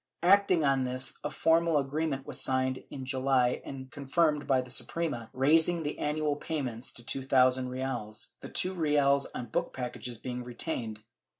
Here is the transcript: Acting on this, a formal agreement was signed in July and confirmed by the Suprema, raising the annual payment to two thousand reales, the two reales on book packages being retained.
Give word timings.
Acting 0.23 0.65
on 0.65 0.83
this, 0.83 1.19
a 1.23 1.29
formal 1.29 1.77
agreement 1.77 2.25
was 2.25 2.41
signed 2.41 2.81
in 2.89 3.05
July 3.05 3.61
and 3.63 3.91
confirmed 3.91 4.47
by 4.47 4.59
the 4.59 4.71
Suprema, 4.71 5.29
raising 5.31 5.83
the 5.83 5.99
annual 5.99 6.35
payment 6.35 6.85
to 6.95 7.05
two 7.05 7.21
thousand 7.21 7.69
reales, 7.69 8.33
the 8.41 8.49
two 8.49 8.73
reales 8.73 9.27
on 9.35 9.45
book 9.49 9.73
packages 9.75 10.17
being 10.17 10.43
retained. 10.43 11.03